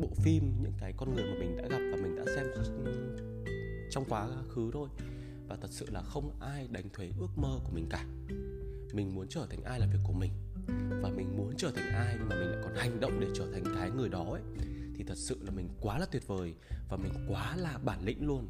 bộ 0.00 0.08
phim, 0.16 0.52
những 0.62 0.72
cái 0.78 0.92
con 0.96 1.14
người 1.14 1.24
mà 1.24 1.34
mình 1.38 1.56
đã 1.56 1.62
gặp 1.68 1.78
và 1.90 1.96
mình 2.02 2.16
đã 2.16 2.24
xem 2.34 2.46
trong 3.90 4.04
quá 4.08 4.28
khứ 4.48 4.70
thôi. 4.72 4.88
Và 5.48 5.56
thật 5.60 5.68
sự 5.70 5.86
là 5.92 6.02
không 6.02 6.36
ai 6.40 6.68
đánh 6.70 6.88
thuế 6.92 7.10
ước 7.18 7.30
mơ 7.36 7.60
của 7.64 7.70
mình 7.72 7.86
cả. 7.90 8.04
Mình 8.92 9.14
muốn 9.14 9.26
trở 9.28 9.46
thành 9.50 9.62
ai 9.62 9.80
là 9.80 9.86
việc 9.86 9.98
của 10.04 10.12
mình. 10.12 10.32
Và 11.02 11.08
mình 11.16 11.36
muốn 11.36 11.52
trở 11.56 11.70
thành 11.74 11.88
ai 11.88 12.14
nhưng 12.18 12.28
mà 12.28 12.36
mình 12.40 12.48
lại 12.48 12.58
còn 12.64 12.74
hành 12.74 13.00
động 13.00 13.20
để 13.20 13.26
trở 13.34 13.52
thành 13.52 13.64
cái 13.74 13.90
người 13.90 14.08
đó 14.08 14.24
ấy, 14.32 14.42
thì 14.96 15.04
thật 15.04 15.16
sự 15.16 15.38
là 15.42 15.50
mình 15.50 15.68
quá 15.80 15.98
là 15.98 16.06
tuyệt 16.06 16.26
vời 16.26 16.54
và 16.88 16.96
mình 16.96 17.12
quá 17.28 17.56
là 17.56 17.78
bản 17.84 18.04
lĩnh 18.04 18.26
luôn. 18.26 18.48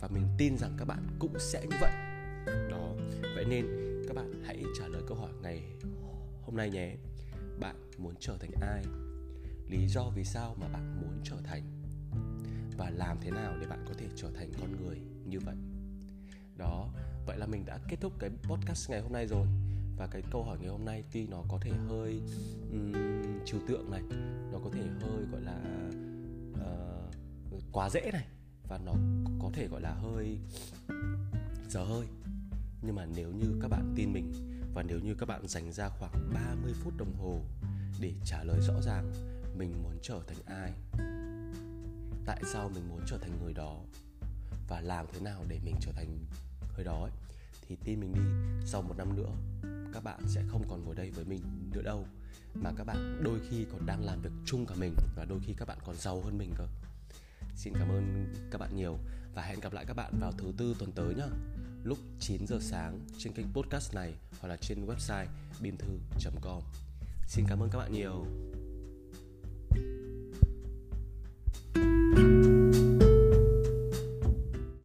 Và 0.00 0.08
mình 0.08 0.24
tin 0.38 0.58
rằng 0.58 0.76
các 0.78 0.84
bạn 0.84 1.06
cũng 1.18 1.34
sẽ 1.38 1.66
như 1.66 1.76
vậy. 1.80 1.92
Đó, 2.70 2.94
vậy 3.34 3.44
nên 3.48 3.66
các 4.08 4.16
bạn 4.16 4.42
hãy 4.44 4.64
trả 4.78 4.88
lời 4.88 5.02
câu 5.06 5.16
hỏi 5.16 5.30
ngày 5.42 5.62
hôm 6.42 6.56
nay 6.56 6.70
nhé. 6.70 6.96
Bạn 7.60 7.90
muốn 7.98 8.14
trở 8.20 8.36
thành 8.40 8.50
ai? 8.60 8.84
Lý 9.72 9.88
do 9.88 10.10
vì 10.14 10.24
sao 10.24 10.56
mà 10.60 10.68
bạn 10.68 11.00
muốn 11.00 11.20
trở 11.24 11.36
thành? 11.44 11.62
Và 12.76 12.90
làm 12.90 13.18
thế 13.20 13.30
nào 13.30 13.56
để 13.60 13.66
bạn 13.66 13.84
có 13.88 13.94
thể 13.98 14.06
trở 14.16 14.30
thành 14.34 14.52
con 14.60 14.76
người 14.82 14.96
như 15.24 15.40
vậy? 15.40 15.54
Đó 16.56 16.88
vậy 17.26 17.38
là 17.38 17.46
mình 17.46 17.64
đã 17.64 17.78
kết 17.88 17.96
thúc 18.00 18.12
cái 18.18 18.30
podcast 18.42 18.90
ngày 18.90 19.00
hôm 19.00 19.12
nay 19.12 19.26
rồi. 19.26 19.46
Và 19.96 20.06
cái 20.06 20.22
câu 20.30 20.44
hỏi 20.44 20.58
ngày 20.60 20.68
hôm 20.68 20.84
nay 20.84 21.04
tuy 21.12 21.26
nó 21.26 21.44
có 21.48 21.58
thể 21.62 21.70
hơi 21.70 22.20
um, 22.70 22.92
trừu 23.44 23.60
tượng 23.68 23.90
này 23.90 24.02
nó 24.52 24.58
có 24.64 24.70
thể 24.72 24.82
hơi 25.00 25.24
gọi 25.32 25.40
là 25.40 25.60
uh, 26.52 27.62
quá 27.72 27.90
dễ 27.90 28.10
này 28.12 28.26
và 28.68 28.78
nó 28.84 28.92
có 29.40 29.50
thể 29.54 29.68
gọi 29.68 29.80
là 29.80 29.94
hơi 29.94 30.38
dở 31.68 31.84
hơi. 31.84 32.06
Nhưng 32.82 32.94
mà 32.94 33.06
nếu 33.16 33.32
như 33.32 33.58
các 33.62 33.68
bạn 33.68 33.92
tin 33.96 34.12
mình 34.12 34.32
và 34.74 34.82
nếu 34.82 34.98
như 34.98 35.14
các 35.14 35.26
bạn 35.26 35.48
dành 35.48 35.72
ra 35.72 35.88
khoảng 35.88 36.30
30 36.34 36.72
phút 36.74 36.92
đồng 36.98 37.14
hồ 37.16 37.40
để 38.00 38.12
trả 38.24 38.44
lời 38.44 38.60
rõ 38.60 38.74
ràng 38.82 39.31
mình 39.56 39.82
muốn 39.82 39.98
trở 40.02 40.20
thành 40.26 40.38
ai? 40.46 40.72
Tại 42.26 42.42
sao 42.52 42.70
mình 42.74 42.88
muốn 42.88 43.00
trở 43.06 43.18
thành 43.18 43.38
người 43.42 43.54
đó? 43.54 43.80
Và 44.68 44.80
làm 44.80 45.06
thế 45.12 45.20
nào 45.20 45.44
để 45.48 45.60
mình 45.64 45.74
trở 45.80 45.92
thành 45.92 46.18
người 46.74 46.84
đó 46.84 47.02
ấy, 47.02 47.10
thì 47.68 47.76
tin 47.84 48.00
mình 48.00 48.12
đi 48.14 48.20
sau 48.66 48.82
một 48.82 48.94
năm 48.98 49.16
nữa 49.16 49.30
các 49.92 50.04
bạn 50.04 50.20
sẽ 50.26 50.42
không 50.48 50.62
còn 50.68 50.84
ngồi 50.84 50.94
đây 50.94 51.10
với 51.10 51.24
mình 51.24 51.40
nữa 51.74 51.82
đâu. 51.82 52.06
Mà 52.54 52.70
các 52.76 52.84
bạn 52.84 53.22
đôi 53.24 53.40
khi 53.50 53.66
còn 53.72 53.86
đang 53.86 54.04
làm 54.04 54.20
việc 54.22 54.30
chung 54.46 54.66
cả 54.66 54.74
mình 54.74 54.94
và 55.16 55.24
đôi 55.24 55.40
khi 55.46 55.54
các 55.58 55.68
bạn 55.68 55.78
còn 55.86 55.96
giàu 55.96 56.20
hơn 56.24 56.38
mình 56.38 56.54
cơ. 56.58 56.66
Xin 57.56 57.72
cảm 57.78 57.88
ơn 57.88 58.34
các 58.50 58.58
bạn 58.58 58.76
nhiều 58.76 58.98
và 59.34 59.42
hẹn 59.42 59.60
gặp 59.60 59.72
lại 59.72 59.84
các 59.88 59.94
bạn 59.94 60.12
vào 60.20 60.32
thứ 60.32 60.52
tư 60.56 60.76
tuần 60.78 60.92
tới 60.92 61.14
nhá. 61.14 61.26
Lúc 61.84 61.98
9 62.20 62.46
giờ 62.46 62.58
sáng 62.60 63.00
trên 63.18 63.32
kênh 63.32 63.52
podcast 63.52 63.94
này 63.94 64.14
hoặc 64.40 64.48
là 64.48 64.56
trên 64.56 64.86
website 64.86 65.26
bimthu.com 65.60 66.62
xin 67.26 67.44
cảm 67.48 67.60
ơn 67.60 67.70
các 67.70 67.78
bạn 67.78 67.92
nhiều. 67.92 68.26